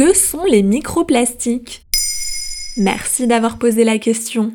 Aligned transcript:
Que 0.00 0.14
sont 0.14 0.44
les 0.44 0.62
microplastiques 0.62 1.84
Merci 2.78 3.26
d'avoir 3.26 3.58
posé 3.58 3.84
la 3.84 3.98
question. 3.98 4.54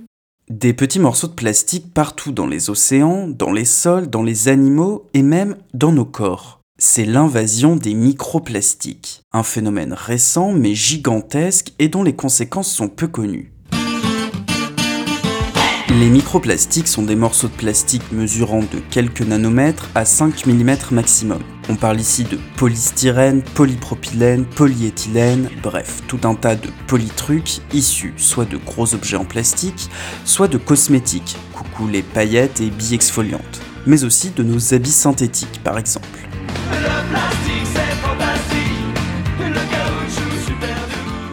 Des 0.50 0.74
petits 0.74 0.98
morceaux 0.98 1.28
de 1.28 1.34
plastique 1.34 1.94
partout 1.94 2.32
dans 2.32 2.48
les 2.48 2.72
océans, 2.72 3.28
dans 3.28 3.52
les 3.52 3.64
sols, 3.64 4.10
dans 4.10 4.24
les 4.24 4.48
animaux 4.48 5.06
et 5.14 5.22
même 5.22 5.56
dans 5.76 5.92
nos 5.92 6.04
corps. 6.04 6.62
C'est 6.80 7.06
l'invasion 7.06 7.76
des 7.76 7.94
microplastiques, 7.94 9.22
un 9.34 9.44
phénomène 9.44 9.94
récent 9.94 10.52
mais 10.52 10.74
gigantesque 10.74 11.74
et 11.78 11.90
dont 11.90 12.02
les 12.02 12.16
conséquences 12.16 12.74
sont 12.74 12.90
peu 12.90 13.08
connues. 13.08 13.54
Les 15.90 16.10
microplastiques 16.10 16.88
sont 16.88 17.04
des 17.04 17.16
morceaux 17.16 17.50
de 17.50 17.54
plastique 17.54 18.12
mesurant 18.12 18.62
de 18.62 18.80
quelques 18.90 19.22
nanomètres 19.22 19.92
à 19.94 20.06
5 20.06 20.48
mm 20.48 20.76
maximum. 20.90 21.44
On 21.68 21.76
parle 21.76 22.00
ici 22.00 22.24
de 22.24 22.38
polystyrène, 22.58 23.42
polypropylène, 23.42 24.46
polyéthylène, 24.46 25.50
bref, 25.64 26.04
tout 26.08 26.20
un 26.24 26.36
tas 26.36 26.56
de 26.56 26.70
polytrucs 26.86 27.60
issus 27.74 28.14
soit 28.18 28.46
de 28.46 28.58
gros 28.58 28.94
objets 28.94 29.18
en 29.18 29.26
plastique, 29.26 29.90
soit 30.26 30.48
de 30.48 30.60
cosmétiques, 30.60 31.38
coucou 31.54 31.88
les 31.88 32.04
paillettes 32.04 32.62
et 32.62 32.70
billes 32.70 32.94
exfoliantes, 32.94 33.62
mais 33.88 34.04
aussi 34.04 34.30
de 34.30 34.44
nos 34.44 34.76
habits 34.76 34.92
synthétiques 34.92 35.62
par 35.64 35.80
exemple. 35.80 36.08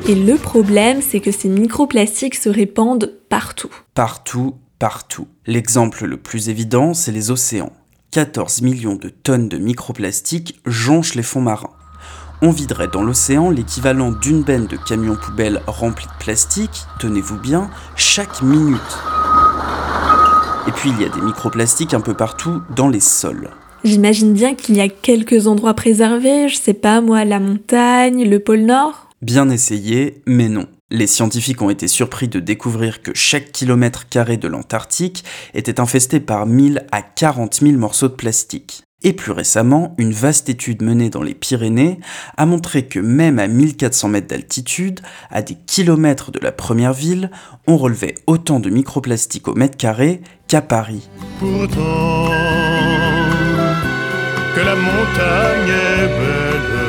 Et 0.08 0.14
le 0.14 0.36
problème, 0.36 1.00
c'est 1.02 1.20
que 1.20 1.30
ces 1.30 1.48
microplastiques 1.48 2.34
se 2.36 2.48
répandent 2.48 3.12
partout. 3.28 3.70
Partout, 3.94 4.56
partout. 4.78 5.28
L'exemple 5.46 6.06
le 6.06 6.16
plus 6.16 6.48
évident, 6.48 6.94
c'est 6.94 7.12
les 7.12 7.30
océans. 7.30 7.72
14 8.12 8.60
millions 8.60 8.96
de 8.96 9.08
tonnes 9.08 9.48
de 9.48 9.56
microplastiques 9.56 10.60
jonchent 10.66 11.14
les 11.14 11.22
fonds 11.22 11.40
marins. 11.40 11.70
On 12.42 12.50
viderait 12.50 12.88
dans 12.88 13.02
l'océan 13.02 13.48
l'équivalent 13.48 14.12
d'une 14.12 14.42
benne 14.42 14.66
de 14.66 14.76
camions 14.76 15.16
poubelles 15.16 15.62
remplis 15.66 16.04
de 16.04 16.22
plastique, 16.22 16.84
tenez-vous 17.00 17.38
bien, 17.38 17.70
chaque 17.96 18.42
minute. 18.42 18.78
Et 20.68 20.72
puis 20.72 20.90
il 20.90 21.00
y 21.00 21.06
a 21.06 21.08
des 21.08 21.22
microplastiques 21.22 21.94
un 21.94 22.02
peu 22.02 22.12
partout 22.12 22.60
dans 22.76 22.90
les 22.90 23.00
sols. 23.00 23.48
J'imagine 23.82 24.34
bien 24.34 24.54
qu'il 24.54 24.76
y 24.76 24.82
a 24.82 24.90
quelques 24.90 25.46
endroits 25.46 25.72
préservés, 25.72 26.50
je 26.50 26.56
sais 26.56 26.74
pas 26.74 27.00
moi, 27.00 27.24
la 27.24 27.40
montagne, 27.40 28.28
le 28.28 28.40
pôle 28.40 28.66
Nord? 28.66 29.08
Bien 29.22 29.48
essayé, 29.48 30.22
mais 30.26 30.50
non. 30.50 30.66
Les 30.94 31.06
scientifiques 31.06 31.62
ont 31.62 31.70
été 31.70 31.88
surpris 31.88 32.28
de 32.28 32.38
découvrir 32.38 33.00
que 33.00 33.12
chaque 33.14 33.50
kilomètre 33.50 34.10
carré 34.10 34.36
de 34.36 34.46
l'Antarctique 34.46 35.24
était 35.54 35.80
infesté 35.80 36.20
par 36.20 36.44
1000 36.44 36.84
à 36.92 37.00
40 37.00 37.60
000 37.62 37.78
morceaux 37.78 38.08
de 38.08 38.12
plastique. 38.12 38.82
Et 39.02 39.14
plus 39.14 39.32
récemment, 39.32 39.94
une 39.96 40.12
vaste 40.12 40.50
étude 40.50 40.82
menée 40.82 41.08
dans 41.08 41.22
les 41.22 41.32
Pyrénées 41.32 41.98
a 42.36 42.44
montré 42.44 42.88
que 42.88 42.98
même 42.98 43.38
à 43.38 43.48
1400 43.48 44.08
mètres 44.08 44.26
d'altitude, 44.26 45.00
à 45.30 45.40
des 45.40 45.54
kilomètres 45.54 46.30
de 46.30 46.40
la 46.40 46.52
première 46.52 46.92
ville, 46.92 47.30
on 47.66 47.78
relevait 47.78 48.16
autant 48.26 48.60
de 48.60 48.68
microplastiques 48.68 49.48
au 49.48 49.54
mètre 49.54 49.78
carré 49.78 50.20
qu'à 50.46 50.60
Paris. 50.60 51.08
Pourtant, 51.38 52.28
que 54.54 54.60
la 54.60 54.74
montagne 54.74 55.70
est. 55.70 56.81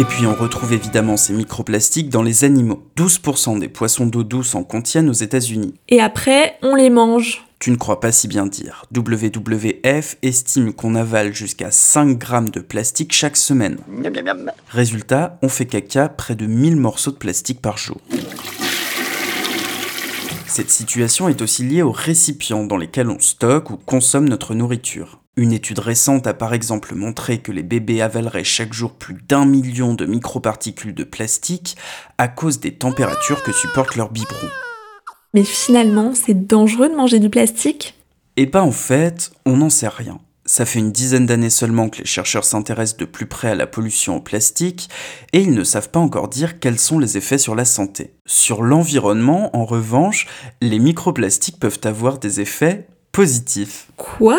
Et 0.00 0.04
puis 0.04 0.24
on 0.24 0.34
retrouve 0.34 0.72
évidemment 0.72 1.18
ces 1.18 1.34
microplastiques 1.34 2.08
dans 2.08 2.22
les 2.22 2.44
animaux. 2.44 2.82
12% 2.96 3.58
des 3.58 3.68
poissons 3.68 4.06
d'eau 4.06 4.22
douce 4.22 4.54
en 4.54 4.64
contiennent 4.64 5.10
aux 5.10 5.12
États-Unis. 5.12 5.74
Et 5.90 6.00
après, 6.00 6.56
on 6.62 6.74
les 6.74 6.88
mange. 6.88 7.44
Tu 7.58 7.70
ne 7.70 7.76
crois 7.76 8.00
pas 8.00 8.10
si 8.10 8.26
bien 8.26 8.46
dire. 8.46 8.86
WWF 8.96 10.16
estime 10.22 10.72
qu'on 10.72 10.94
avale 10.94 11.34
jusqu'à 11.34 11.70
5 11.70 12.16
grammes 12.16 12.48
de 12.48 12.60
plastique 12.60 13.12
chaque 13.12 13.36
semaine. 13.36 13.76
Résultat, 14.70 15.38
on 15.42 15.50
fait 15.50 15.66
caca 15.66 16.08
près 16.08 16.34
de 16.34 16.46
1000 16.46 16.76
morceaux 16.76 17.10
de 17.10 17.16
plastique 17.16 17.60
par 17.60 17.76
jour. 17.76 17.98
Cette 20.46 20.70
situation 20.70 21.28
est 21.28 21.42
aussi 21.42 21.62
liée 21.62 21.82
aux 21.82 21.92
récipients 21.92 22.64
dans 22.64 22.78
lesquels 22.78 23.10
on 23.10 23.18
stocke 23.18 23.68
ou 23.68 23.76
consomme 23.76 24.30
notre 24.30 24.54
nourriture. 24.54 25.20
Une 25.40 25.52
étude 25.52 25.78
récente 25.78 26.26
a 26.26 26.34
par 26.34 26.52
exemple 26.52 26.94
montré 26.94 27.38
que 27.38 27.50
les 27.50 27.62
bébés 27.62 28.02
avaleraient 28.02 28.44
chaque 28.44 28.74
jour 28.74 28.92
plus 28.92 29.14
d'un 29.26 29.46
million 29.46 29.94
de 29.94 30.04
microparticules 30.04 30.94
de 30.94 31.02
plastique 31.02 31.78
à 32.18 32.28
cause 32.28 32.60
des 32.60 32.74
températures 32.74 33.42
que 33.42 33.50
supportent 33.50 33.96
leurs 33.96 34.10
biberons. 34.10 34.50
Mais 35.32 35.44
finalement, 35.44 36.12
c'est 36.14 36.46
dangereux 36.46 36.90
de 36.90 36.94
manger 36.94 37.20
du 37.20 37.30
plastique? 37.30 37.94
Eh 38.36 38.44
ben 38.44 38.60
en 38.60 38.70
fait, 38.70 39.32
on 39.46 39.56
n'en 39.56 39.70
sait 39.70 39.88
rien. 39.88 40.20
Ça 40.44 40.66
fait 40.66 40.78
une 40.78 40.92
dizaine 40.92 41.24
d'années 41.24 41.48
seulement 41.48 41.88
que 41.88 42.00
les 42.00 42.04
chercheurs 42.04 42.44
s'intéressent 42.44 42.98
de 42.98 43.06
plus 43.06 43.24
près 43.24 43.48
à 43.48 43.54
la 43.54 43.66
pollution 43.66 44.16
au 44.16 44.20
plastique 44.20 44.90
et 45.32 45.40
ils 45.40 45.54
ne 45.54 45.64
savent 45.64 45.88
pas 45.88 46.00
encore 46.00 46.28
dire 46.28 46.60
quels 46.60 46.78
sont 46.78 46.98
les 46.98 47.16
effets 47.16 47.38
sur 47.38 47.54
la 47.54 47.64
santé. 47.64 48.12
Sur 48.26 48.62
l'environnement, 48.62 49.56
en 49.56 49.64
revanche, 49.64 50.26
les 50.60 50.78
microplastiques 50.78 51.58
peuvent 51.58 51.80
avoir 51.84 52.18
des 52.18 52.42
effets 52.42 52.88
positifs. 53.10 53.86
Quoi? 53.96 54.38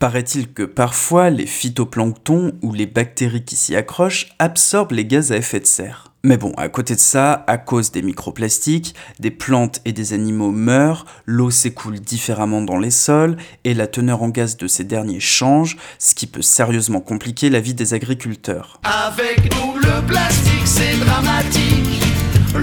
Paraît-il 0.00 0.50
que 0.50 0.62
parfois 0.62 1.28
les 1.28 1.44
phytoplanctons 1.44 2.52
ou 2.62 2.72
les 2.72 2.86
bactéries 2.86 3.44
qui 3.44 3.54
s'y 3.54 3.76
accrochent 3.76 4.30
absorbent 4.38 4.94
les 4.94 5.04
gaz 5.04 5.30
à 5.30 5.36
effet 5.36 5.60
de 5.60 5.66
serre. 5.66 6.06
Mais 6.24 6.38
bon, 6.38 6.54
à 6.56 6.70
côté 6.70 6.94
de 6.94 7.00
ça, 7.00 7.44
à 7.46 7.58
cause 7.58 7.92
des 7.92 8.00
microplastiques, 8.00 8.94
des 9.18 9.30
plantes 9.30 9.82
et 9.84 9.92
des 9.92 10.14
animaux 10.14 10.52
meurent, 10.52 11.04
l'eau 11.26 11.50
s'écoule 11.50 12.00
différemment 12.00 12.62
dans 12.62 12.78
les 12.78 12.90
sols 12.90 13.36
et 13.64 13.74
la 13.74 13.86
teneur 13.86 14.22
en 14.22 14.30
gaz 14.30 14.56
de 14.56 14.66
ces 14.68 14.84
derniers 14.84 15.20
change, 15.20 15.76
ce 15.98 16.14
qui 16.14 16.26
peut 16.26 16.40
sérieusement 16.40 17.00
compliquer 17.00 17.50
la 17.50 17.60
vie 17.60 17.74
des 17.74 17.92
agriculteurs. 17.92 18.80
Avec 18.84 19.54
nous, 19.54 19.74
le 19.80 20.06
plastique, 20.06 20.66
c'est 20.66 20.96
dramatique. 21.04 22.02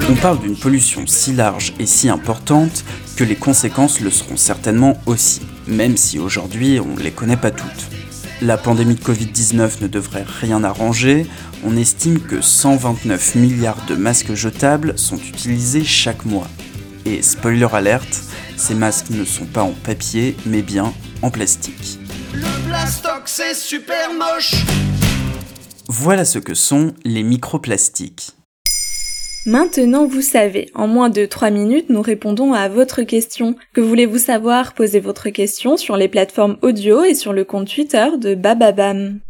On 0.09 0.16
parle 0.16 0.40
d'une 0.40 0.58
pollution 0.58 1.06
si 1.06 1.34
large 1.34 1.74
et 1.78 1.86
si 1.86 2.09
importante 2.09 2.84
que 3.16 3.24
les 3.24 3.36
conséquences 3.36 4.02
le 4.02 4.09
seront 4.09 4.38
certainement 4.38 4.97
aussi, 5.06 5.42
même 5.67 5.97
si 5.97 6.19
aujourd'hui 6.19 6.79
on 6.79 6.95
ne 6.95 7.01
les 7.01 7.11
connaît 7.11 7.38
pas 7.38 7.51
toutes. 7.51 7.89
La 8.41 8.57
pandémie 8.57 8.95
de 8.95 9.01
Covid-19 9.01 9.81
ne 9.81 9.88
devrait 9.88 10.25
rien 10.41 10.63
arranger, 10.63 11.25
on 11.63 11.75
estime 11.75 12.19
que 12.19 12.41
129 12.41 13.35
milliards 13.35 13.85
de 13.88 13.95
masques 13.95 14.35
jetables 14.35 14.97
sont 14.97 15.17
utilisés 15.17 15.83
chaque 15.83 16.25
mois. 16.25 16.47
Et 17.05 17.22
spoiler 17.22 17.67
alerte, 17.73 18.22
ces 18.55 18.75
masques 18.75 19.09
ne 19.09 19.25
sont 19.25 19.45
pas 19.45 19.63
en 19.63 19.72
papier 19.72 20.35
mais 20.45 20.61
bien 20.61 20.94
en 21.22 21.31
plastique. 21.31 21.99
Le 22.34 22.67
plastoc, 22.67 23.23
c'est 23.25 23.55
super 23.55 24.13
moche. 24.13 24.55
Voilà 25.88 26.25
ce 26.25 26.38
que 26.38 26.53
sont 26.53 26.94
les 27.05 27.23
microplastiques. 27.23 28.37
Maintenant, 29.47 30.06
vous 30.06 30.22
savez. 30.22 30.69
En 30.75 30.88
moins 30.88 31.09
de 31.09 31.25
3 31.25 31.52
minutes, 31.52 31.90
nous 31.90 32.02
répondons 32.02 32.52
à 32.52 32.68
votre 32.68 33.03
question. 33.03 33.56
Que 33.72 33.80
voulez-vous 33.80 34.18
savoir? 34.18 34.74
Posez 34.74 35.00
votre 35.00 35.30
question 35.30 35.78
sur 35.78 35.96
les 35.96 36.09
plateformes 36.09 36.58
audio 36.62 37.06
et 37.06 37.16
sur 37.16 37.31
le 37.31 37.46
compte 37.46 37.74
Twitter 37.74 38.08
de 38.19 38.35
Bababam. 38.35 39.22